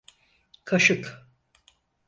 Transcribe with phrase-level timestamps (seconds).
[0.65, 1.27] Kaşık…